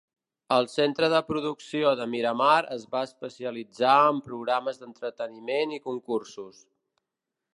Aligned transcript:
El 0.53 0.67
centre 0.75 1.09
de 1.13 1.19
producció 1.27 1.91
de 1.99 2.07
Miramar 2.13 2.55
es 2.77 2.87
va 2.95 3.03
especialitzar 3.09 3.99
en 4.15 4.23
programes 4.31 4.81
d'entreteniment 4.85 5.77
i 5.79 5.83
concursos. 5.87 6.65